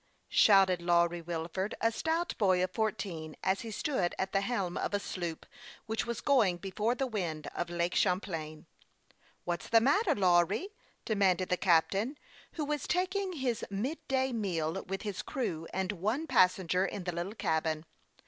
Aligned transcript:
"shouted 0.27 0.81
Lawry 0.81 1.21
Wilford, 1.21 1.75
a 1.79 1.91
stout 1.91 2.35
boy 2.39 2.63
of 2.63 2.71
fourteen, 2.71 3.35
as 3.43 3.61
he 3.61 3.69
stood 3.69 4.15
at 4.17 4.31
the 4.33 4.41
helm 4.41 4.75
of 4.75 4.95
a 4.95 4.99
sloop, 4.99 5.45
which 5.85 6.07
was 6.07 6.21
going 6.21 6.57
before 6.57 6.95
the 6.95 7.05
wind 7.05 7.47
up 7.53 7.69
Lake 7.69 7.93
Champlain." 7.93 8.65
What's 9.45 9.69
the 9.69 9.79
matter, 9.79 10.15
Lawry?" 10.15 10.69
demanded 11.05 11.49
the 11.49 11.55
captain, 11.57 12.17
who 12.53 12.65
was 12.65 12.87
taking 12.87 13.33
his 13.33 13.63
midday 13.69 14.31
meal 14.31 14.83
with 14.89 15.03
his 15.03 15.21
crew 15.21 15.67
and 15.71 15.91
one 15.91 16.25
passenger 16.25 16.83
in 16.83 17.03
the 17.03 17.11
little 17.13 17.35
cabin. 17.35 17.85